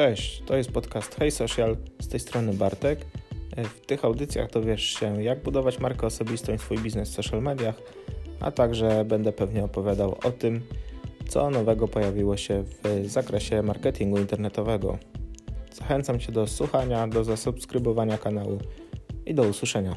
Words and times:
Cześć, 0.00 0.42
to 0.46 0.56
jest 0.56 0.72
podcast 0.72 1.14
Hey 1.14 1.30
Social, 1.30 1.76
z 1.98 2.08
tej 2.08 2.20
strony 2.20 2.54
Bartek. 2.54 3.06
E, 3.56 3.64
w 3.64 3.80
tych 3.80 4.04
audycjach 4.04 4.50
dowiesz 4.50 4.82
się, 4.82 5.22
jak 5.22 5.42
budować 5.42 5.78
markę 5.78 6.06
osobistą 6.06 6.54
i 6.54 6.58
swój 6.58 6.78
biznes 6.78 7.10
w 7.10 7.14
social 7.14 7.42
mediach, 7.42 7.74
a 8.40 8.50
także 8.50 9.04
będę 9.04 9.32
pewnie 9.32 9.64
opowiadał 9.64 10.18
o 10.24 10.30
tym, 10.30 10.60
co 11.28 11.50
nowego 11.50 11.88
pojawiło 11.88 12.36
się 12.36 12.64
w 12.64 13.06
zakresie 13.06 13.62
marketingu 13.62 14.18
internetowego. 14.18 14.98
Zachęcam 15.72 16.18
Cię 16.18 16.32
do 16.32 16.46
słuchania, 16.46 17.08
do 17.08 17.24
zasubskrybowania 17.24 18.18
kanału 18.18 18.58
i 19.26 19.34
do 19.34 19.42
usłyszenia. 19.42 19.96